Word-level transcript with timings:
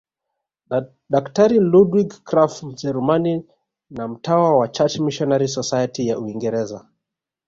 Daktari 1.15 1.59
Ludwig 1.63 2.13
Krapf 2.23 2.63
Mjerumani 2.63 3.45
na 3.89 4.07
mtawa 4.07 4.57
wa 4.57 4.67
Church 4.67 4.99
Missionary 4.99 5.47
Society 5.47 6.07
ya 6.07 6.19
Uingereza 6.19 6.89